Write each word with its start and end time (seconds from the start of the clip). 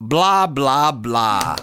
Bla, 0.00 0.46
bla, 0.48 0.92
bla. 0.92 1.56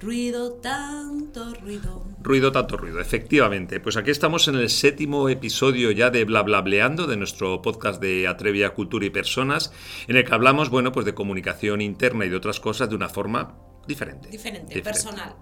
Ruido, 0.00 0.54
tanto 0.62 1.52
ruido. 1.60 2.02
Ruido, 2.22 2.50
tanto 2.50 2.78
ruido, 2.78 3.00
efectivamente. 3.00 3.80
Pues 3.80 3.98
aquí 3.98 4.10
estamos 4.10 4.48
en 4.48 4.54
el 4.54 4.70
séptimo 4.70 5.28
episodio 5.28 5.90
ya 5.90 6.08
de 6.08 6.24
Bla 6.24 6.42
Bla 6.42 6.62
Bleando, 6.62 7.06
de 7.06 7.18
nuestro 7.18 7.60
podcast 7.60 8.00
de 8.00 8.26
Atrevia 8.26 8.70
Cultura 8.70 9.04
y 9.04 9.10
Personas, 9.10 9.74
en 10.08 10.16
el 10.16 10.24
que 10.24 10.34
hablamos, 10.34 10.70
bueno, 10.70 10.90
pues 10.90 11.04
de 11.04 11.12
comunicación 11.12 11.82
interna 11.82 12.24
y 12.24 12.30
de 12.30 12.36
otras 12.36 12.60
cosas 12.60 12.88
de 12.88 12.96
una 12.96 13.10
forma 13.10 13.58
diferente. 13.86 14.30
Diferente, 14.30 14.80
personal. 14.80 15.36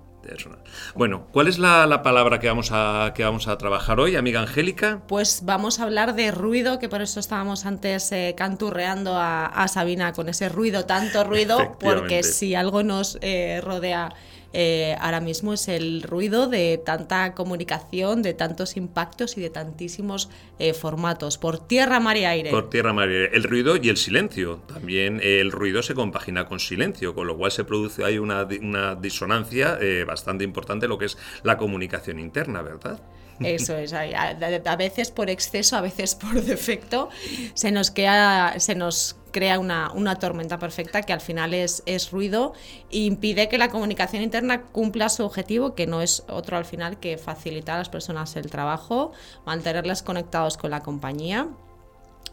Bueno, 0.95 1.27
¿cuál 1.32 1.48
es 1.48 1.59
la, 1.59 1.86
la 1.86 2.02
palabra 2.02 2.38
que 2.38 2.48
vamos, 2.48 2.70
a, 2.73 3.12
que 3.14 3.25
vamos 3.25 3.48
a 3.48 3.59
trabajar 3.59 4.00
hoy, 4.00 4.16
amiga 4.16 4.41
Angélica? 4.41 5.02
Pues 5.09 5.43
vamos 5.45 5.80
a 5.80 5.84
hablar 5.84 6.14
de 6.14 6.30
ruido, 6.30 6.79
que 6.79 6.88
por 6.88 7.02
eso 7.02 7.20
estábamos 7.20 7.66
antes 7.66 8.11
eh, 8.12 8.34
canturreando 8.37 9.16
a, 9.16 9.46
a 9.46 9.69
Sabina 9.69 10.12
con 10.12 10.29
ese 10.29 10.48
ruido, 10.48 10.84
tanto 10.84 11.24
ruido, 11.24 11.77
porque 11.80 12.23
si 12.23 12.55
algo 12.55 12.82
nos 12.82 13.19
eh, 13.20 13.61
rodea 13.62 14.15
eh, 14.52 14.97
ahora 15.01 15.20
mismo 15.20 15.52
es 15.52 15.69
el 15.69 16.02
ruido 16.02 16.47
de 16.48 16.80
tanta 16.84 17.34
comunicación, 17.34 18.23
de 18.23 18.34
tantos 18.34 18.77
impactos 18.77 19.37
y 19.37 19.41
de 19.41 19.51
tantísimos 19.51 20.29
eh, 20.59 20.74
formatos, 20.74 21.38
por 21.38 21.66
tierra, 21.66 22.01
mar 22.01 22.16
y 22.16 22.24
aire. 22.24 22.51
Por 22.51 22.70
tierra, 22.70 22.93
mar 22.93 23.09
y 23.10 23.15
aire. 23.15 23.30
El 23.33 23.45
ruido 23.45 23.77
y 23.77 23.88
el 23.88 23.96
silencio. 23.96 24.62
También 24.66 25.20
eh, 25.23 25.41
el 25.41 25.52
ruido 25.52 25.83
se 25.83 25.95
compagina 25.95 26.46
con 26.46 26.60
silencio, 26.60 27.15
con 27.15 27.27
lo 27.27 27.37
cual 27.37 27.52
se 27.52 27.65
produce 27.65 28.05
hay 28.05 28.19
una, 28.19 28.45
di- 28.45 28.59
una 28.59 28.95
disonancia 28.95 29.79
eh, 29.80 30.05
bastante 30.07 30.45
importante 30.45 30.88
lo 30.88 30.98
que 30.98 31.07
es 31.07 31.19
la 31.43 31.57
comunicación 31.57 32.19
interna, 32.19 32.62
¿verdad? 32.62 33.01
Eso 33.41 33.77
es, 33.77 33.93
a 33.93 34.77
veces 34.77 35.10
por 35.10 35.29
exceso, 35.29 35.77
a 35.77 35.80
veces 35.80 36.15
por 36.15 36.41
defecto, 36.43 37.09
se 37.55 37.73
nos, 37.73 37.91
queda, 37.91 38.60
se 38.60 38.77
nos 38.77 39.16
crea 39.32 39.59
una, 39.59 39.91
una 39.92 40.16
tormenta 40.18 40.59
perfecta 40.59 41.02
que 41.02 41.12
al 41.12 41.20
final 41.20 41.54
es, 41.54 41.82
es 41.86 42.10
ruido 42.10 42.52
e 42.90 42.98
impide 42.98 43.48
que 43.48 43.59
la 43.59 43.70
comunicación 43.70 44.23
interna 44.23 44.62
cumpla 44.62 45.09
su 45.09 45.24
objetivo, 45.24 45.74
que 45.74 45.86
no 45.86 46.01
es 46.01 46.24
otro 46.29 46.57
al 46.57 46.65
final 46.65 47.01
que 47.01 47.18
facilitar 47.18 47.76
a 47.76 47.79
las 47.79 47.88
personas 47.88 48.37
el 48.37 48.51
trabajo, 48.51 49.12
mantenerlas 49.45 50.02
conectados 50.02 50.57
con 50.57 50.70
la 50.70 50.82
compañía. 50.82 51.48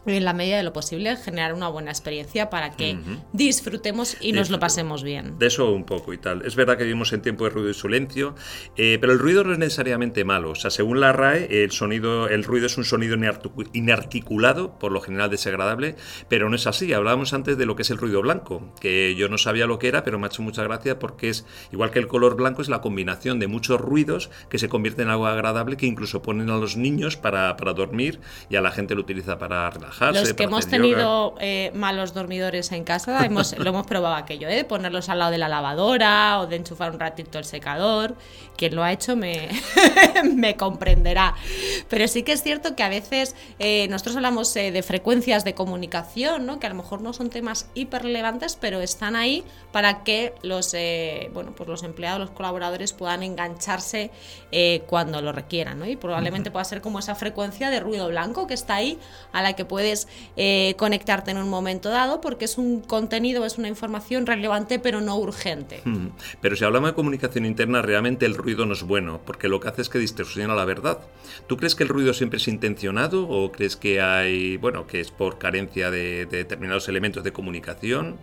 En 0.06 0.24
la 0.24 0.32
medida 0.32 0.56
de 0.56 0.62
lo 0.62 0.72
posible, 0.72 1.14
generar 1.16 1.52
una 1.52 1.68
buena 1.68 1.90
experiencia 1.90 2.48
para 2.48 2.70
que 2.70 2.96
disfrutemos 3.34 4.16
y 4.20 4.32
nos 4.32 4.48
lo 4.48 4.58
pasemos 4.58 5.02
bien. 5.02 5.38
De 5.38 5.46
eso 5.46 5.70
un 5.72 5.84
poco 5.84 6.14
y 6.14 6.18
tal. 6.18 6.40
Es 6.46 6.56
verdad 6.56 6.78
que 6.78 6.84
vivimos 6.84 7.12
en 7.12 7.20
tiempo 7.20 7.44
de 7.44 7.50
ruido 7.50 7.68
y 7.68 7.74
silencio, 7.74 8.34
eh, 8.76 8.96
pero 8.98 9.12
el 9.12 9.18
ruido 9.18 9.44
no 9.44 9.52
es 9.52 9.58
necesariamente 9.58 10.24
malo. 10.24 10.52
O 10.52 10.54
sea, 10.54 10.70
según 10.70 11.00
la 11.00 11.12
RAE, 11.12 11.64
el 11.64 11.70
sonido, 11.70 12.28
el 12.28 12.44
ruido 12.44 12.64
es 12.66 12.78
un 12.78 12.84
sonido 12.84 13.14
inarticu- 13.14 13.68
inarticulado, 13.74 14.78
por 14.78 14.90
lo 14.90 15.02
general 15.02 15.28
desagradable, 15.30 15.96
pero 16.28 16.48
no 16.48 16.56
es 16.56 16.66
así. 16.66 16.92
Hablábamos 16.94 17.34
antes 17.34 17.58
de 17.58 17.66
lo 17.66 17.76
que 17.76 17.82
es 17.82 17.90
el 17.90 17.98
ruido 17.98 18.22
blanco, 18.22 18.72
que 18.80 19.14
yo 19.16 19.28
no 19.28 19.36
sabía 19.36 19.66
lo 19.66 19.78
que 19.78 19.88
era, 19.88 20.02
pero 20.02 20.18
me 20.18 20.24
ha 20.26 20.28
hecho 20.28 20.40
mucha 20.40 20.62
gracia 20.62 20.98
porque 20.98 21.28
es 21.28 21.44
igual 21.72 21.90
que 21.90 21.98
el 21.98 22.08
color 22.08 22.36
blanco, 22.36 22.62
es 22.62 22.70
la 22.70 22.80
combinación 22.80 23.38
de 23.38 23.48
muchos 23.48 23.78
ruidos 23.78 24.30
que 24.48 24.58
se 24.58 24.70
convierten 24.70 25.08
en 25.08 25.10
algo 25.12 25.26
agradable 25.26 25.76
que 25.76 25.86
incluso 25.86 26.22
ponen 26.22 26.48
a 26.48 26.56
los 26.56 26.78
niños 26.78 27.16
para, 27.18 27.56
para 27.58 27.74
dormir 27.74 28.18
y 28.48 28.56
a 28.56 28.62
la 28.62 28.70
gente 28.70 28.94
lo 28.94 29.02
utiliza 29.02 29.38
para 29.38 29.66
relajarse. 29.80 30.20
Los 30.20 30.32
que 30.34 30.44
hemos 30.44 30.66
tenido 30.66 31.34
eh, 31.40 31.70
malos 31.74 32.14
dormidores 32.14 32.72
en 32.72 32.84
casa, 32.84 33.24
hemos, 33.24 33.56
lo 33.58 33.68
hemos 33.70 33.86
probado 33.86 34.14
aquello, 34.14 34.48
¿eh? 34.48 34.56
de 34.56 34.64
ponerlos 34.64 35.08
al 35.08 35.18
lado 35.18 35.30
de 35.30 35.38
la 35.38 35.48
lavadora 35.48 36.40
o 36.40 36.46
de 36.46 36.56
enchufar 36.56 36.92
un 36.92 37.00
ratito 37.00 37.38
el 37.38 37.44
secador. 37.44 38.16
Quien 38.56 38.74
lo 38.76 38.82
ha 38.82 38.92
hecho 38.92 39.16
me, 39.16 39.48
me 40.34 40.56
comprenderá. 40.56 41.34
Pero 41.88 42.06
sí 42.08 42.22
que 42.22 42.32
es 42.32 42.42
cierto 42.42 42.76
que 42.76 42.82
a 42.82 42.90
veces 42.90 43.34
eh, 43.58 43.88
nosotros 43.88 44.16
hablamos 44.16 44.52
de 44.52 44.82
frecuencias 44.82 45.44
de 45.44 45.54
comunicación, 45.54 46.44
¿no? 46.44 46.60
que 46.60 46.66
a 46.66 46.70
lo 46.70 46.76
mejor 46.76 47.00
no 47.00 47.14
son 47.14 47.30
temas 47.30 47.70
hiper 47.74 48.02
relevantes, 48.02 48.56
pero 48.60 48.80
están 48.82 49.16
ahí 49.16 49.44
para 49.72 50.04
que 50.04 50.34
los, 50.42 50.76
bueno, 51.32 51.52
pues 51.56 51.68
los 51.68 51.82
empleados, 51.84 52.20
los 52.20 52.30
colaboradores 52.30 52.92
puedan 52.92 53.22
engancharse 53.22 54.10
cuando 54.86 55.22
lo 55.22 55.32
requieran. 55.32 55.78
¿no? 55.78 55.86
Y 55.86 55.96
probablemente 55.96 56.50
pueda 56.50 56.64
ser 56.64 56.82
como 56.82 56.98
esa 56.98 57.14
frecuencia 57.14 57.70
de 57.70 57.80
ruido 57.80 58.08
blanco 58.08 58.46
que 58.46 58.54
está 58.54 58.74
ahí, 58.74 58.98
a 59.32 59.42
la 59.42 59.54
que 59.54 59.64
puedes 59.70 60.08
eh, 60.36 60.74
conectarte 60.76 61.30
en 61.30 61.36
un 61.36 61.48
momento 61.48 61.90
dado, 61.90 62.20
porque 62.20 62.44
es 62.44 62.58
un 62.58 62.80
contenido, 62.80 63.44
es 63.46 63.56
una 63.56 63.68
información 63.68 64.26
relevante, 64.26 64.80
pero 64.80 65.00
no 65.00 65.16
urgente. 65.16 65.80
Mm, 65.84 66.08
Pero 66.40 66.56
si 66.56 66.64
hablamos 66.64 66.90
de 66.90 66.94
comunicación 66.94 67.46
interna, 67.46 67.80
realmente 67.80 68.26
el 68.26 68.34
ruido 68.34 68.66
no 68.66 68.72
es 68.72 68.82
bueno, 68.82 69.20
porque 69.24 69.46
lo 69.46 69.60
que 69.60 69.68
hace 69.68 69.82
es 69.82 69.88
que 69.88 70.00
distorsiona 70.00 70.56
la 70.56 70.64
verdad. 70.64 70.98
¿Tú 71.46 71.56
crees 71.56 71.76
que 71.76 71.84
el 71.84 71.88
ruido 71.88 72.12
siempre 72.14 72.38
es 72.38 72.48
intencionado 72.48 73.28
o 73.28 73.52
crees 73.52 73.76
que 73.76 74.00
hay, 74.00 74.56
bueno, 74.56 74.88
que 74.88 74.98
es 74.98 75.12
por 75.12 75.38
carencia 75.38 75.92
de, 75.92 76.26
de 76.26 76.38
determinados 76.38 76.88
elementos 76.88 77.22
de 77.22 77.32
comunicación? 77.32 78.18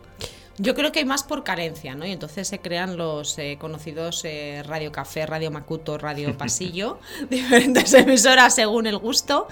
Yo 0.60 0.74
creo 0.74 0.92
que 0.92 1.00
hay 1.00 1.06
más 1.06 1.24
por 1.24 1.44
carencia, 1.44 1.94
¿no? 1.94 2.06
Y 2.06 2.12
entonces 2.12 2.48
se 2.48 2.60
crean 2.60 2.98
los 2.98 3.38
eh, 3.38 3.58
conocidos 3.60 4.26
eh, 4.26 4.64
Radio 4.66 4.92
Café, 4.92 5.28
Radio 5.28 5.52
Macuto, 5.52 6.00
Radio 6.00 6.36
Pasillo, 6.36 7.00
diferentes 7.30 7.94
emisoras 7.94 8.56
según 8.56 8.88
el 8.88 8.98
gusto. 8.98 9.48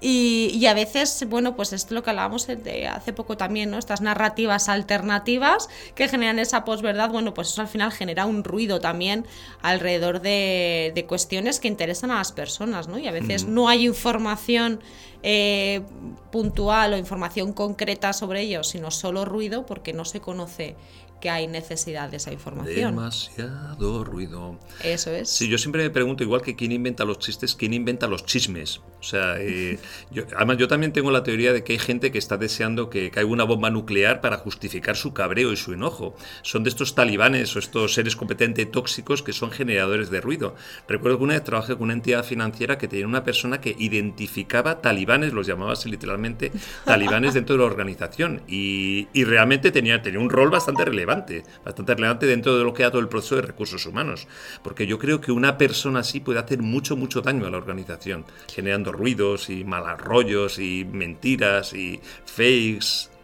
Y, 0.00 0.50
y 0.54 0.66
a 0.66 0.74
veces, 0.74 1.24
bueno, 1.28 1.54
pues 1.54 1.72
esto 1.72 1.88
es 1.88 1.92
lo 1.92 2.02
que 2.02 2.10
hablábamos 2.10 2.46
de 2.46 2.88
hace 2.88 3.12
poco 3.12 3.36
también, 3.36 3.70
¿no? 3.70 3.78
Estas 3.78 4.00
narrativas 4.00 4.68
alternativas 4.68 5.68
que 5.94 6.08
generan 6.08 6.38
esa 6.38 6.64
posverdad, 6.64 7.10
bueno, 7.10 7.34
pues 7.34 7.50
eso 7.50 7.60
al 7.60 7.68
final 7.68 7.92
genera 7.92 8.26
un 8.26 8.42
ruido 8.42 8.80
también 8.80 9.26
alrededor 9.60 10.20
de, 10.20 10.90
de 10.94 11.06
cuestiones 11.06 11.60
que 11.60 11.68
interesan 11.68 12.10
a 12.10 12.16
las 12.16 12.32
personas, 12.32 12.88
¿no? 12.88 12.98
Y 12.98 13.06
a 13.06 13.12
veces 13.12 13.44
no 13.44 13.68
hay 13.68 13.86
información 13.86 14.80
eh, 15.22 15.82
puntual 16.30 16.94
o 16.94 16.96
información 16.96 17.52
concreta 17.52 18.12
sobre 18.12 18.42
ellos, 18.42 18.68
sino 18.68 18.90
solo 18.90 19.24
ruido 19.24 19.66
porque 19.66 19.92
no 19.92 20.04
se 20.04 20.20
conoce 20.20 20.76
que 21.20 21.30
hay 21.30 21.46
necesidad 21.46 22.08
de 22.10 22.16
esa 22.16 22.32
información. 22.32 22.94
Demasiado 22.94 24.04
ruido. 24.04 24.58
Eso 24.82 25.10
es. 25.10 25.28
Sí, 25.28 25.48
yo 25.48 25.58
siempre 25.58 25.82
me 25.82 25.90
pregunto, 25.90 26.22
igual 26.22 26.42
que 26.42 26.56
quién 26.56 26.72
inventa 26.72 27.04
los 27.04 27.18
chistes, 27.18 27.54
quién 27.54 27.74
inventa 27.74 28.06
los 28.06 28.24
chismes. 28.24 28.78
O 29.00 29.02
sea, 29.02 29.36
eh, 29.38 29.78
yo- 30.10 30.24
además 30.36 30.56
yo 30.58 30.68
también 30.68 30.92
tengo 30.92 31.10
la 31.10 31.22
teoría 31.22 31.52
de 31.52 31.62
que 31.64 31.74
hay 31.74 31.78
gente 31.78 32.10
que 32.10 32.18
está 32.18 32.36
deseando 32.36 32.90
que 32.90 33.10
caiga 33.10 33.28
una 33.30 33.44
bomba 33.44 33.70
nuclear 33.70 34.20
para 34.20 34.38
justificar 34.38 34.96
su 34.96 35.12
cabreo 35.12 35.52
y 35.52 35.56
su 35.56 35.72
enojo. 35.72 36.14
Son 36.42 36.64
de 36.64 36.70
estos 36.70 36.94
talibanes 36.94 37.54
o 37.56 37.58
estos 37.58 37.94
seres 37.94 38.16
competentes 38.16 38.70
tóxicos 38.70 39.22
que 39.22 39.32
son 39.32 39.50
generadores 39.50 40.10
de 40.10 40.20
ruido. 40.20 40.54
Recuerdo 40.88 41.18
que 41.18 41.24
una 41.24 41.34
vez 41.34 41.44
trabajé 41.44 41.74
con 41.74 41.84
una 41.84 41.92
entidad 41.94 42.24
financiera 42.24 42.78
que 42.78 42.88
tenía 42.88 43.06
una 43.06 43.24
persona 43.24 43.60
que 43.60 43.74
identificaba 43.78 44.80
talibanes, 44.80 45.32
los 45.32 45.46
llamaba 45.46 45.72
así 45.72 45.90
literalmente, 45.90 46.52
talibanes 46.84 47.34
dentro 47.34 47.56
de 47.56 47.60
la 47.60 47.66
organización. 47.66 48.42
Y, 48.48 49.08
y 49.12 49.24
realmente 49.24 49.70
tenía, 49.70 50.02
tenía 50.02 50.20
un 50.20 50.30
rol 50.30 50.50
bastante 50.50 50.84
relevante, 50.84 51.09
bastante 51.16 51.94
relevante 51.94 52.26
dentro 52.26 52.56
de 52.56 52.64
lo 52.64 52.72
que 52.72 52.82
era 52.82 52.90
todo 52.90 53.00
el 53.00 53.08
proceso 53.08 53.36
de 53.36 53.42
recursos 53.42 53.86
humanos. 53.86 54.26
Porque 54.62 54.86
yo 54.86 54.98
creo 54.98 55.20
que 55.20 55.32
una 55.32 55.58
persona 55.58 56.00
así 56.00 56.20
puede 56.20 56.40
hacer 56.40 56.62
mucho, 56.62 56.96
mucho 56.96 57.20
daño 57.20 57.46
a 57.46 57.50
la 57.50 57.58
organización, 57.58 58.24
generando 58.48 58.92
ruidos 58.92 59.50
y 59.50 59.64
malos 59.64 60.00
rollos 60.00 60.58
y 60.58 60.86
mentiras 60.90 61.72
y 61.74 62.00
fakes. 62.24 63.19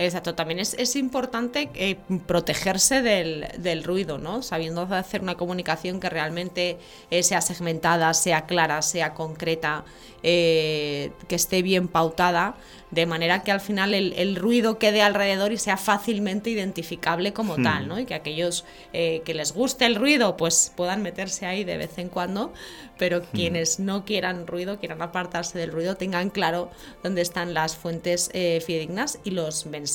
Exacto, 0.00 0.34
también 0.34 0.60
es, 0.60 0.72
es 0.78 0.96
importante 0.96 1.68
eh, 1.74 1.98
protegerse 2.26 3.02
del, 3.02 3.48
del 3.58 3.84
ruido, 3.84 4.16
¿no? 4.16 4.42
Sabiendo 4.42 4.82
hacer 4.82 5.20
una 5.20 5.34
comunicación 5.34 6.00
que 6.00 6.08
realmente 6.08 6.78
eh, 7.10 7.22
sea 7.22 7.42
segmentada, 7.42 8.14
sea 8.14 8.46
clara, 8.46 8.80
sea 8.80 9.12
concreta, 9.12 9.84
eh, 10.22 11.12
que 11.28 11.34
esté 11.34 11.60
bien 11.60 11.86
pautada, 11.86 12.56
de 12.90 13.06
manera 13.06 13.42
que 13.42 13.52
al 13.52 13.60
final 13.60 13.94
el, 13.94 14.12
el 14.14 14.36
ruido 14.36 14.78
quede 14.78 15.02
alrededor 15.02 15.52
y 15.52 15.58
sea 15.58 15.76
fácilmente 15.76 16.50
identificable 16.50 17.32
como 17.32 17.56
tal, 17.56 17.86
¿no? 17.86 18.00
Y 18.00 18.04
que 18.04 18.14
aquellos 18.14 18.64
eh, 18.92 19.22
que 19.24 19.32
les 19.32 19.52
guste 19.52 19.86
el 19.86 19.94
ruido, 19.94 20.36
pues 20.36 20.72
puedan 20.76 21.02
meterse 21.02 21.46
ahí 21.46 21.62
de 21.62 21.76
vez 21.76 21.98
en 21.98 22.08
cuando, 22.08 22.52
pero 22.98 23.22
quienes 23.22 23.78
no 23.78 24.04
quieran 24.04 24.46
ruido, 24.46 24.78
quieran 24.78 25.00
apartarse 25.02 25.58
del 25.58 25.72
ruido, 25.72 25.96
tengan 25.96 26.30
claro 26.30 26.70
dónde 27.02 27.22
están 27.22 27.54
las 27.54 27.76
fuentes 27.76 28.30
eh, 28.34 28.62
fidedignas 28.66 29.20
y 29.24 29.30
los 29.30 29.66
mensajes 29.66 29.89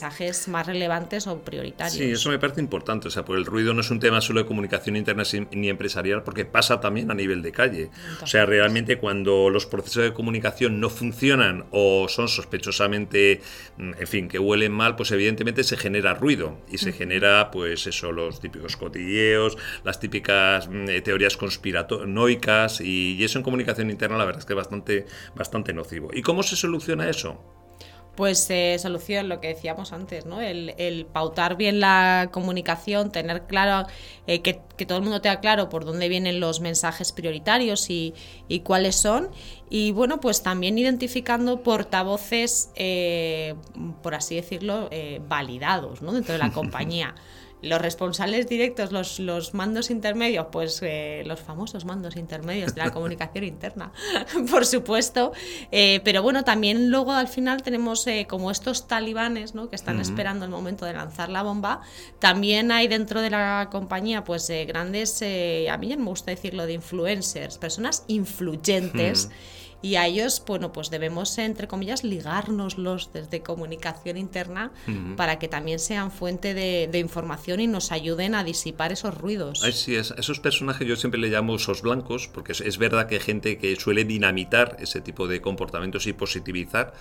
más 0.48 0.68
relevantes 0.68 1.28
o 1.28 1.40
prioritarios. 1.40 1.96
Sí, 1.96 2.12
eso 2.12 2.30
me 2.30 2.40
parece 2.40 2.62
importante. 2.62 3.08
O 3.08 3.12
sea, 3.12 3.26
porque 3.26 3.40
el 3.40 3.46
ruido 3.46 3.74
no 3.74 3.82
es 3.82 3.92
un 3.92 4.00
tema 4.00 4.22
solo 4.22 4.42
de 4.42 4.46
comunicación 4.46 4.96
interna 4.96 5.24
ni 5.52 5.70
empresarial, 5.70 6.24
porque 6.24 6.46
pasa 6.46 6.80
también 6.80 7.12
a 7.12 7.14
nivel 7.14 7.42
de 7.42 7.52
calle. 7.52 7.90
O 8.22 8.28
sea, 8.28 8.46
realmente 8.46 8.98
cuando 8.98 9.50
los 9.50 9.66
procesos 9.66 10.04
de 10.04 10.14
comunicación 10.14 10.80
no 10.80 10.90
funcionan 10.90 11.66
o 11.72 12.08
son 12.10 12.28
sospechosamente, 12.28 13.42
mm, 13.78 13.94
en 14.00 14.08
fin, 14.08 14.28
que 14.28 14.40
huelen 14.40 14.72
mal, 14.72 14.96
pues 14.96 15.12
evidentemente 15.12 15.64
se 15.64 15.78
genera 15.78 16.14
ruido 16.14 16.60
y 16.70 16.78
se 16.78 16.92
genera, 16.92 17.52
pues 17.52 17.88
eso, 17.88 18.12
los 18.12 18.40
típicos 18.40 18.78
cotilleos, 18.78 19.58
las 19.84 20.00
típicas 20.00 20.68
mm, 20.68 20.90
eh, 20.90 21.02
teorías 21.02 21.38
conspiranoicas 21.38 22.82
y, 22.82 23.16
y 23.16 23.24
eso 23.24 23.40
en 23.40 23.44
comunicación 23.44 23.90
interna 23.90 24.18
la 24.18 24.26
verdad 24.26 24.40
es 24.40 24.46
que 24.46 24.54
es 24.54 24.58
bastante, 24.58 25.06
bastante 25.36 25.74
nocivo. 25.74 26.10
¿Y 26.14 26.22
cómo 26.22 26.44
se 26.44 26.56
soluciona 26.56 27.10
eso? 27.10 27.42
Pues 28.16 28.50
eh, 28.50 28.78
solución, 28.80 29.28
lo 29.28 29.42
que 29.42 29.50
decíamos 29.50 29.92
antes, 29.92 30.26
¿no? 30.26 30.40
El, 30.42 30.74
el 30.78 31.06
pautar 31.06 31.58
bien 31.58 31.82
la 31.82 32.30
comunicación, 32.32 33.12
tener 33.12 33.44
claro, 33.44 33.88
eh, 34.26 34.42
que, 34.42 34.62
que 34.78 34.86
todo 34.86 35.00
el 35.00 35.04
mundo 35.04 35.20
tenga 35.22 35.42
claro 35.42 35.68
por 35.68 35.84
dónde 35.84 36.08
vienen 36.08 36.40
los 36.40 36.62
mensajes 36.62 37.12
prioritarios 37.12 37.90
y, 37.90 38.14
y 38.48 38.62
cuáles 38.62 38.96
son. 38.96 39.30
Y 39.70 39.92
bueno, 39.92 40.20
pues 40.20 40.44
también 40.44 40.78
identificando 40.78 41.62
portavoces, 41.62 42.70
eh, 42.76 43.56
por 44.02 44.16
así 44.16 44.36
decirlo, 44.36 44.88
eh, 44.92 45.22
validados, 45.28 46.02
¿no? 46.02 46.14
Dentro 46.14 46.34
de 46.34 46.40
la 46.40 46.52
compañía. 46.54 47.16
Los 47.66 47.82
responsables 47.82 48.48
directos, 48.48 48.92
los, 48.92 49.20
los 49.20 49.54
mandos 49.54 49.90
intermedios, 49.90 50.48
pues 50.52 50.80
eh, 50.82 51.24
los 51.26 51.40
famosos 51.40 51.86
mandos 51.86 52.16
intermedios 52.16 52.76
de 52.76 52.82
la 52.82 52.92
comunicación 52.94 53.44
interna, 53.44 53.92
por 54.52 54.66
supuesto. 54.66 55.34
Eh, 55.72 56.02
pero 56.04 56.22
bueno, 56.24 56.44
también 56.44 56.90
luego 56.90 57.12
al 57.12 57.28
final 57.28 57.64
tenemos 57.64 58.06
eh, 58.08 58.28
como 58.30 58.52
estos 58.52 58.88
talibanes 58.88 59.56
¿no? 59.56 59.70
que 59.70 59.76
están 59.76 60.00
esperando 60.00 60.46
el 60.46 60.52
momento 60.52 60.86
de 60.86 60.94
lanzar 60.94 61.30
la 61.30 61.44
bomba. 61.44 61.82
También 62.20 62.72
hay 62.72 62.88
dentro 62.88 63.22
de 63.22 63.30
la 63.30 63.70
compañía 63.72 64.24
pues 64.24 64.52
grandes, 64.68 65.22
a 65.22 65.78
mí 65.78 65.88
ya 65.88 65.98
me 65.98 66.06
gusta 66.06 66.32
decirlo, 66.32 66.66
de 66.66 66.74
influencers, 66.74 67.58
personas 67.58 68.04
influyentes 68.08 69.30
y 69.82 69.96
a 69.96 70.08
ellos, 70.08 70.42
bueno, 70.46 70.72
pues 70.72 70.90
debemos, 70.90 71.38
entre 71.38 71.68
comillas, 71.68 72.04
ligárnoslos 72.04 73.12
desde 73.14 73.42
comunicación 73.42 74.18
interna 74.18 74.72
para 75.16 75.38
que 75.38 75.48
también 75.48 75.80
sean 75.80 76.12
fuente 76.12 76.54
de, 76.54 77.00
información 77.00 77.60
y 77.60 77.68
nos 77.68 77.92
ayuden 77.92 78.36
a 78.36 78.44
disipar 78.44 78.92
esos 78.92 79.16
ruidos. 79.16 79.60
sí, 79.74 79.96
es, 79.96 80.12
esos 80.18 80.40
personajes 80.40 80.88
yo 80.88 80.96
siempre 80.96 81.20
le 81.20 81.28
llamo 81.28 81.54
osos 81.54 81.82
blancos, 81.82 82.28
porque 82.28 82.54
es, 82.54 82.78
verdad 82.78 83.08
que 83.08 83.16
hay 83.16 83.22
gente 83.22 83.58
que 83.58 83.76
suele 83.76 84.06
dinamitar 84.06 84.78
ese 84.80 85.02
tipo 85.02 85.28
de 85.28 85.42
comportamientos 85.42 86.08
y 86.08 86.14
positivizar, 86.14 86.94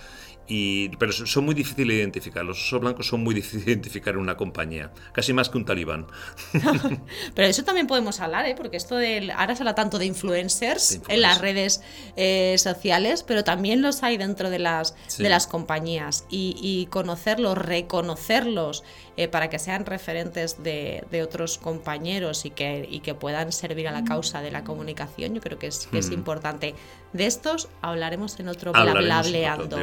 y, 0.47 0.89
pero 0.97 1.11
son 1.11 1.43
muy 1.43 1.55
difíciles 1.55 1.87
de 1.87 2.01
identificar. 2.01 2.45
Los 2.45 2.61
osos 2.61 2.79
blancos 2.79 3.07
son 3.07 3.23
muy 3.23 3.33
difíciles 3.33 3.65
de 3.65 3.71
identificar 3.71 4.13
en 4.13 4.19
una 4.19 4.37
compañía, 4.37 4.91
casi 5.11 5.33
más 5.33 5.49
que 5.49 5.57
un 5.57 5.65
talibán. 5.65 6.05
pero 7.33 7.47
eso 7.47 7.63
también 7.63 7.87
podemos 7.87 8.19
hablar, 8.19 8.45
¿eh? 8.45 8.53
porque 8.55 8.77
esto 8.77 8.95
de, 8.95 9.31
ahora 9.35 9.55
se 9.55 9.63
habla 9.63 9.73
tanto 9.73 9.97
de 9.97 10.05
influencers, 10.05 11.01
en 11.07 11.21
las 11.21 11.41
redes 11.41 11.81
eh, 12.15 12.55
sociales, 12.65 13.23
pero 13.23 13.45
también 13.45 13.81
los 13.81 14.03
hay 14.03 14.17
dentro 14.17 14.49
de 14.49 14.59
las, 14.59 14.95
de 15.17 15.29
las 15.29 15.47
compañías. 15.47 16.25
Y, 16.29 16.87
conocerlos, 16.91 17.57
reconocerlos 17.57 18.83
eh, 19.15 19.29
para 19.29 19.49
que 19.49 19.59
sean 19.59 19.85
referentes 19.85 20.61
de, 20.61 21.05
otros 21.23 21.57
compañeros 21.57 22.45
y 22.45 22.49
que, 22.49 22.85
y 22.89 22.99
que 22.99 23.13
puedan 23.13 23.53
servir 23.53 23.87
a 23.87 23.91
la 23.91 24.03
causa 24.03 24.41
de 24.41 24.51
la 24.51 24.63
comunicación, 24.63 25.33
yo 25.33 25.41
creo 25.41 25.57
que 25.57 25.67
es, 25.67 25.87
que 25.89 25.99
es 25.99 26.09
mm. 26.09 26.13
importante. 26.13 26.75
De 27.13 27.25
estos 27.25 27.69
hablaremos 27.81 28.37
en 28.41 28.49
otro 28.49 28.73
Blablableando. 28.73 29.77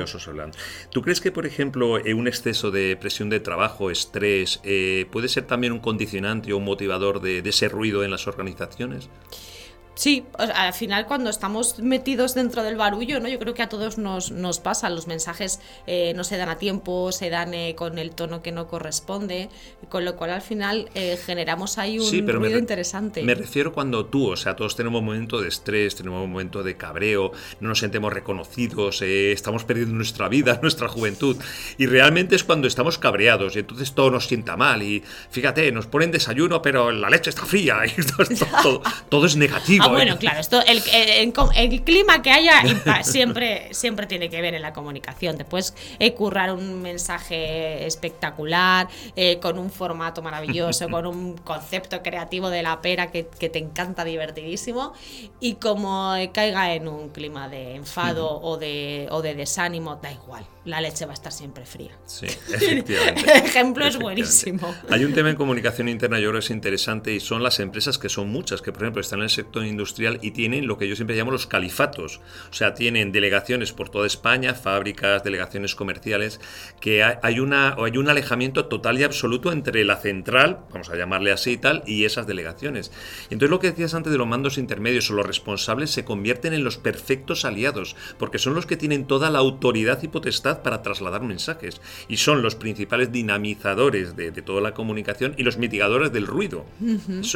¿Tú 0.90 1.00
crees 1.00 1.20
que, 1.20 1.32
por 1.32 1.46
ejemplo, 1.46 1.99
eh, 1.99 2.12
un 2.12 2.29
exceso 2.29 2.70
de 2.70 2.94
presión 2.96 3.31
de 3.31 3.40
trabajo, 3.40 3.90
estrés, 3.90 4.61
eh, 4.64 5.06
puede 5.11 5.29
ser 5.29 5.46
también 5.46 5.73
un 5.73 5.81
condicionante 5.81 6.52
o 6.52 6.58
un 6.58 6.64
motivador 6.64 7.23
de, 7.23 7.40
de 7.40 7.50
ese 7.50 7.69
ruido 7.69 8.05
en 8.05 8.11
las 8.11 8.26
organizaciones? 8.26 9.08
Sí, 9.94 10.24
al 10.38 10.72
final 10.72 11.06
cuando 11.06 11.28
estamos 11.28 11.78
metidos 11.78 12.34
dentro 12.34 12.62
del 12.62 12.76
barullo, 12.76 13.20
¿no? 13.20 13.28
Yo 13.28 13.38
creo 13.38 13.52
que 13.52 13.62
a 13.62 13.68
todos 13.68 13.98
nos, 13.98 14.30
nos 14.30 14.58
pasa, 14.58 14.88
los 14.88 15.06
mensajes 15.06 15.60
eh, 15.86 16.12
no 16.16 16.24
se 16.24 16.38
dan 16.38 16.48
a 16.48 16.56
tiempo, 16.56 17.12
se 17.12 17.28
dan 17.28 17.52
eh, 17.52 17.74
con 17.76 17.98
el 17.98 18.12
tono 18.12 18.42
que 18.42 18.52
no 18.52 18.68
corresponde, 18.68 19.50
con 19.90 20.04
lo 20.04 20.16
cual 20.16 20.30
al 20.30 20.42
final 20.42 20.88
eh, 20.94 21.18
generamos 21.22 21.76
ahí 21.76 21.98
un 21.98 22.28
ruido 22.28 22.58
interesante. 22.58 23.22
Me 23.22 23.34
refiero 23.34 23.72
cuando 23.72 24.06
tú, 24.06 24.30
o 24.30 24.36
sea, 24.36 24.56
todos 24.56 24.76
tenemos 24.76 25.00
un 25.00 25.06
momento 25.06 25.40
de 25.40 25.48
estrés, 25.48 25.94
tenemos 25.94 26.24
un 26.24 26.30
momento 26.30 26.62
de 26.62 26.76
cabreo, 26.76 27.32
no 27.60 27.68
nos 27.68 27.80
sentimos 27.80 28.12
reconocidos, 28.12 29.02
estamos 29.02 29.64
perdiendo 29.64 29.94
nuestra 29.94 30.28
vida, 30.28 30.58
nuestra 30.62 30.88
juventud, 30.88 31.36
y 31.76 31.86
realmente 31.86 32.34
es 32.34 32.44
cuando 32.44 32.66
estamos 32.66 32.98
cabreados 32.98 33.56
y 33.56 33.60
entonces 33.60 33.92
todo 33.92 34.10
nos 34.10 34.26
sienta 34.26 34.56
mal 34.56 34.82
y 34.82 35.02
fíjate, 35.30 35.70
nos 35.70 35.86
ponen 35.86 36.10
desayuno 36.10 36.62
pero 36.62 36.90
la 36.90 37.10
leche 37.10 37.30
está 37.30 37.44
fría 37.44 37.80
y 37.86 37.92
todo 39.08 39.26
es 39.26 39.36
negativo. 39.36 39.81
Ah, 39.82 39.88
bueno, 39.88 40.19
claro, 40.19 40.40
esto, 40.40 40.61
el, 40.67 40.82
el, 40.93 41.82
clima 41.82 42.23
que 42.23 42.31
haya 42.31 42.62
siempre, 43.02 43.73
siempre 43.73 44.06
tiene 44.06 44.31
que 44.31 44.40
ver 44.40 44.55
en 44.55 44.62
la 44.62 44.73
comunicación. 44.73 45.37
Te 45.37 45.44
puedes 45.44 45.75
eh, 45.99 46.14
currar 46.14 46.52
un 46.52 46.82
mensaje 46.82 47.87
espectacular, 47.87 48.88
eh, 49.17 49.38
con 49.40 49.58
un 49.58 49.70
formato 49.70 50.23
maravilloso, 50.23 50.88
con 50.88 51.06
un 51.06 51.37
concepto 51.38 52.02
creativo 52.02 52.50
de 52.50 52.62
la 52.62 52.81
pera 52.81 53.11
que, 53.11 53.25
te 53.25 53.58
encanta, 53.58 54.05
divertidísimo, 54.05 54.93
y 55.40 55.55
como 55.55 56.14
caiga 56.32 56.75
en 56.75 56.88
un 56.88 57.08
clima 57.11 57.49
de 57.49 57.75
enfado 57.75 58.40
o, 58.40 58.56
de, 58.56 59.08
o 59.11 59.23
de 59.23 59.34
desánimo, 59.34 59.96
da 59.96 60.12
igual 60.12 60.46
la 60.64 60.81
leche 60.81 61.06
va 61.06 61.12
a 61.12 61.14
estar 61.14 61.32
siempre 61.32 61.67
fría. 61.67 61.90
Sí, 62.06 62.26
efectivamente. 62.52 63.20
El 63.23 63.44
ejemplo 63.44 63.84
es 63.84 63.99
buenísimo. 63.99 64.75
Hay 64.90 65.05
un 65.05 65.12
tema 65.12 65.31
en 65.31 65.37
comunicación 65.37 65.88
interna, 65.88 66.19
yo 66.20 66.29
creo 66.29 66.40
que 66.40 66.44
es 66.44 66.50
interesante, 66.50 67.12
y 67.12 67.20
son 67.20 67.43
las 67.43 67.58
empresas 67.58 67.99
que 67.99 68.08
son 68.08 68.29
muchas, 68.29 68.62
que 68.62 68.73
por 68.73 68.82
ejemplo 68.82 69.00
están 69.00 69.20
en 69.20 69.25
el 69.25 69.31
sector 69.31 69.64
industrial 69.72 70.19
y 70.22 70.30
tienen 70.30 70.66
lo 70.66 70.78
que 70.78 70.88
yo 70.88 70.96
siempre 70.96 71.16
llamo 71.16 71.30
los 71.30 71.46
califatos. 71.46 72.20
O 72.50 72.54
sea, 72.54 72.74
tienen 72.74 73.12
delegaciones 73.12 73.72
por 73.72 73.88
toda 73.88 74.06
España, 74.06 74.54
fábricas, 74.54 75.24
delegaciones 75.24 75.74
comerciales, 75.74 76.40
que 76.80 77.02
hay, 77.02 77.40
una, 77.40 77.74
hay 77.74 77.98
un 77.98 78.08
alejamiento 78.08 78.66
total 78.66 78.98
y 78.98 79.04
absoluto 79.04 79.52
entre 79.52 79.84
la 79.84 79.96
central, 79.96 80.60
vamos 80.70 80.90
a 80.90 80.96
llamarle 80.96 81.32
así 81.32 81.52
y 81.52 81.56
tal, 81.56 81.82
y 81.86 82.04
esas 82.04 82.26
delegaciones. 82.26 82.92
Entonces 83.24 83.50
lo 83.50 83.58
que 83.58 83.70
decías 83.70 83.94
antes 83.94 84.12
de 84.12 84.19
los 84.19 84.26
mandos 84.26 84.58
intermedios 84.58 85.10
o 85.10 85.14
los 85.14 85.26
responsables 85.26 85.90
se 85.90 86.04
convierten 86.04 86.52
en 86.52 86.64
los 86.64 86.76
perfectos 86.76 87.44
aliados, 87.44 87.96
porque 88.19 88.38
son 88.38 88.54
los 88.54 88.66
que 88.66 88.76
tienen 88.76 89.06
toda 89.06 89.30
la 89.30 89.38
autoridad 89.38 90.02
y 90.02 90.08
potestad 90.08 90.62
para 90.62 90.82
trasladar 90.82 91.22
mensajes 91.22 91.80
y 92.08 92.16
son 92.19 92.42
los 92.42 92.54
principales 92.54 93.12
dinamizadores 93.12 94.16
de, 94.16 94.32
toda 94.42 94.60
la 94.60 94.74
comunicación 94.74 95.34
y 95.36 95.44
los 95.44 95.56
mitigadores 95.56 96.12
del 96.12 96.26
ruido. 96.26 96.64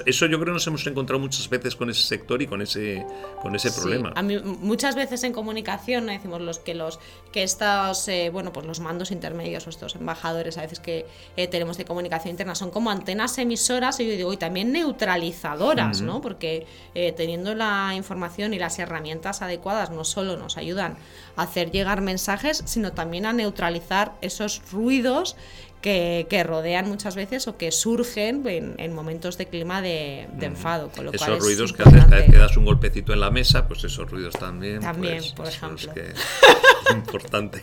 eso, 0.06 0.26
yo 0.26 0.38
creo 0.38 0.46
que 0.46 0.52
nos 0.52 0.66
hemos 0.66 0.86
encontrado 0.86 1.20
muchas 1.20 1.48
veces 1.48 1.76
con 1.76 1.90
ese 1.90 2.02
sector 2.02 2.25
y 2.42 2.46
con 2.46 2.60
ese, 2.60 3.06
con 3.40 3.54
ese 3.54 3.70
problema. 3.70 4.12
A 4.14 4.22
mí, 4.22 4.38
muchas 4.38 4.94
veces 4.94 5.22
en 5.24 5.32
comunicación 5.32 6.06
decimos 6.06 6.40
los 6.40 6.58
que 6.58 6.74
los 6.74 6.98
que 7.32 7.42
estos 7.42 8.08
eh, 8.08 8.30
bueno 8.32 8.52
pues 8.52 8.66
los 8.66 8.80
mandos 8.80 9.10
intermedios 9.10 9.66
o 9.66 9.70
estos 9.70 9.94
embajadores 9.94 10.58
a 10.58 10.62
veces 10.62 10.80
que 10.80 11.06
eh, 11.36 11.46
tenemos 11.46 11.76
de 11.78 11.84
comunicación 11.84 12.32
interna 12.32 12.54
son 12.54 12.70
como 12.70 12.90
antenas 12.90 13.38
emisoras 13.38 14.00
y 14.00 14.06
yo 14.06 14.12
digo 14.12 14.32
y 14.32 14.36
también 14.36 14.72
neutralizadoras, 14.72 16.00
¿no? 16.00 16.20
Porque 16.20 16.66
eh, 16.94 17.12
teniendo 17.12 17.54
la 17.54 17.92
información 17.94 18.52
y 18.54 18.58
las 18.58 18.78
herramientas 18.78 19.42
adecuadas 19.42 19.90
no 19.90 20.04
solo 20.04 20.36
nos 20.36 20.56
ayudan 20.56 20.96
a 21.36 21.42
hacer 21.42 21.70
llegar 21.70 22.00
mensajes, 22.00 22.62
sino 22.66 22.92
también 22.92 23.26
a 23.26 23.32
neutralizar 23.32 24.14
esos 24.20 24.62
ruidos 24.72 25.36
que, 25.80 26.44
rodean 26.44 26.88
muchas 26.88 27.14
veces 27.14 27.46
o 27.48 27.56
que 27.56 27.70
surgen 27.70 28.42
en, 28.46 28.92
momentos 28.92 29.38
de 29.38 29.46
clima 29.46 29.82
de, 29.82 30.28
enfado. 30.40 30.90
Con 30.90 31.06
lo 31.06 31.12
esos 31.12 31.38
ruidos 31.38 31.72
que 31.72 31.82
haces 31.82 32.04
cada 32.04 32.16
vez 32.16 32.30
que 32.30 32.38
das 32.38 32.56
un 32.56 32.64
golpecito 32.64 33.12
en 33.12 33.20
la 33.20 33.30
mesa, 33.30 33.66
pues 33.68 33.84
esos 33.84 34.10
ruidos 34.10 34.34
también. 34.34 34.80
También, 34.80 35.18
pues, 35.18 35.32
por 35.32 35.46
ejemplo. 35.46 35.92
Es, 35.94 36.20
importante, 36.94 37.62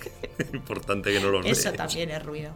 importante 0.53 1.11
que 1.11 1.19
no 1.19 1.29
los 1.29 1.45
Eso 1.45 1.71
también 1.73 2.11
es 2.11 2.23
ruido. 2.23 2.51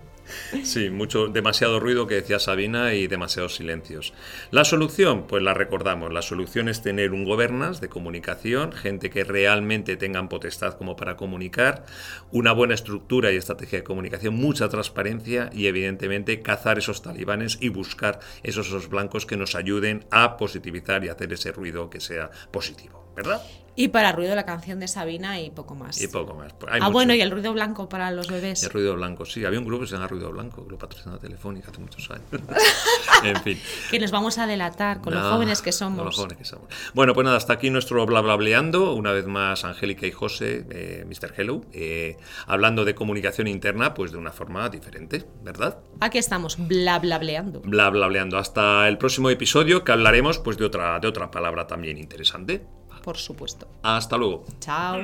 Sí, 0.63 0.89
mucho, 0.89 1.27
demasiado 1.27 1.79
ruido 1.79 2.07
que 2.07 2.15
decía 2.15 2.39
Sabina 2.39 2.93
y 2.93 3.07
demasiados 3.07 3.55
silencios. 3.55 4.13
La 4.51 4.65
solución, 4.65 5.27
pues 5.27 5.43
la 5.43 5.53
recordamos, 5.53 6.11
la 6.11 6.21
solución 6.21 6.69
es 6.69 6.81
tener 6.81 7.13
un 7.13 7.23
gobernas 7.23 7.81
de 7.81 7.89
comunicación, 7.89 8.71
gente 8.71 9.09
que 9.09 9.23
realmente 9.23 9.97
tengan 9.97 10.29
potestad 10.29 10.77
como 10.77 10.95
para 10.95 11.15
comunicar, 11.15 11.85
una 12.31 12.51
buena 12.51 12.73
estructura 12.73 13.31
y 13.31 13.37
estrategia 13.37 13.79
de 13.79 13.83
comunicación, 13.83 14.35
mucha 14.35 14.69
transparencia 14.69 15.49
y 15.53 15.67
evidentemente 15.67 16.41
cazar 16.41 16.77
esos 16.77 17.01
talibanes 17.01 17.57
y 17.61 17.69
buscar 17.69 18.19
esos, 18.43 18.67
esos 18.67 18.89
blancos 18.89 19.25
que 19.25 19.37
nos 19.37 19.55
ayuden 19.55 20.05
a 20.11 20.37
positivizar 20.37 21.03
y 21.03 21.09
hacer 21.09 21.33
ese 21.33 21.51
ruido 21.51 21.89
que 21.89 21.99
sea 21.99 22.31
positivo, 22.51 23.06
¿verdad? 23.17 23.41
Y 23.79 23.89
para 23.89 24.11
ruido 24.11 24.33
la 24.33 24.43
canción 24.43 24.79
de 24.79 24.87
Sabina 24.87 25.39
y 25.39 25.51
poco 25.51 25.75
más. 25.75 26.01
Y 26.01 26.07
poco 26.07 26.33
más. 26.33 26.51
ah, 26.67 26.89
bueno, 26.89 27.13
y 27.13 27.21
el 27.21 27.29
ruido 27.29 27.53
blanco 27.53 27.87
para 27.87 28.09
los 28.09 28.27
bebés. 28.27 28.63
El 28.63 28.71
ruido 28.71 28.95
blanco, 28.95 29.23
sí. 29.23 29.45
Había 29.45 29.59
un 29.59 29.65
grupo 29.65 29.81
que 29.81 29.87
se 29.87 29.93
llama 29.93 30.07
Ruido 30.07 30.31
Blanco, 30.31 30.65
que 30.65 30.71
lo 30.71 30.79
patrocinaba 30.79 31.19
Telefónica 31.19 31.69
hace 31.69 31.79
muchos 31.79 32.09
años. 32.09 32.25
en 33.23 33.35
fin. 33.43 33.61
Que 33.91 33.99
nos 33.99 34.09
vamos 34.09 34.39
a 34.39 34.47
delatar 34.47 34.99
con 34.99 35.13
los 35.13 35.21
jóvenes 35.31 35.61
que 35.61 35.71
somos. 35.71 35.97
Con 35.97 36.05
los 36.07 36.15
jóvenes 36.15 36.37
que 36.39 36.45
somos. 36.45 36.65
Bueno, 36.95 37.13
pues 37.13 37.23
nada, 37.25 37.37
hasta 37.37 37.53
aquí 37.53 37.69
nuestro 37.69 38.03
bla 38.07 38.21
bla 38.21 38.35
bleando. 38.35 38.95
Una 38.95 39.11
vez 39.11 39.27
más, 39.27 39.63
Angélica 39.63 40.07
y 40.07 40.11
José, 40.11 40.65
eh, 40.71 41.05
Mr. 41.07 41.35
Hello, 41.37 41.61
eh, 41.71 42.17
hablando 42.47 42.83
de 42.83 42.95
comunicación 42.95 43.47
interna, 43.47 43.93
pues 43.93 44.11
de 44.11 44.17
una 44.17 44.31
forma 44.31 44.69
diferente, 44.69 45.23
¿verdad? 45.43 45.77
Aquí 45.99 46.17
estamos, 46.17 46.57
bla 46.67 46.97
bla 46.97 47.19
bleando. 47.19 47.59
Bla 47.59 47.91
bla 47.91 48.07
bleando. 48.07 48.39
Hasta 48.39 48.87
el 48.87 48.97
próximo 48.97 49.29
episodio 49.29 49.83
que 49.83 49.91
hablaremos 49.91 50.39
pues 50.39 50.57
de 50.57 50.65
otra, 50.65 50.99
de 50.99 51.07
otra 51.07 51.29
palabra 51.29 51.67
también 51.67 51.99
interesante 51.99 52.65
por 53.07 53.15
supuesto. 53.15 53.69
Hasta 53.83 54.17
luego. 54.17 54.43
Chao. 54.59 54.99